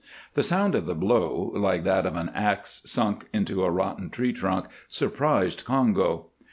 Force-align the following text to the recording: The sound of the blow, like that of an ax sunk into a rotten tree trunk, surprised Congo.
The 0.33 0.41
sound 0.41 0.73
of 0.73 0.87
the 0.87 0.95
blow, 0.95 1.51
like 1.53 1.83
that 1.83 2.07
of 2.07 2.15
an 2.15 2.29
ax 2.29 2.81
sunk 2.89 3.27
into 3.31 3.63
a 3.63 3.69
rotten 3.69 4.09
tree 4.09 4.33
trunk, 4.33 4.65
surprised 4.87 5.63
Congo. 5.63 6.29